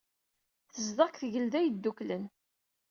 Tezdeɣ 0.73 1.07
deg 1.11 1.17
Tgelda 1.19 1.59
Yedduklen. 1.61 2.23